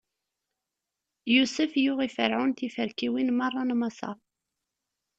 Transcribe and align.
Yusef 1.33 1.71
yuɣ 1.83 1.99
i 2.07 2.09
Ferɛun 2.15 2.51
tiferkiwin 2.57 3.29
meṛṛa 3.37 3.63
n 3.65 3.71
Maṣer. 3.79 4.17